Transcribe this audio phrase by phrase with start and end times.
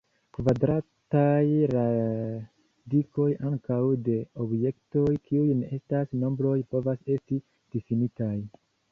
[0.35, 3.77] Kvadrataj radikoj ankaŭ
[4.07, 7.39] de objektoj kiuj ne estas nombroj povas esti
[7.77, 8.31] difinitaj.